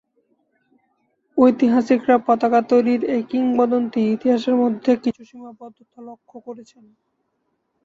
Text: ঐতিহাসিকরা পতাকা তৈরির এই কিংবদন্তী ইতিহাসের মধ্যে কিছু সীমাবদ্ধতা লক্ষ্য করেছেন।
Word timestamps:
ঐতিহাসিকরা 1.37 2.15
পতাকা 2.27 2.59
তৈরির 2.69 3.01
এই 3.15 3.23
কিংবদন্তী 3.31 4.01
ইতিহাসের 4.15 4.55
মধ্যে 4.55 4.91
কিছু 5.03 5.21
সীমাবদ্ধতা 5.29 5.99
লক্ষ্য 6.07 6.37
করেছেন। 6.47 6.83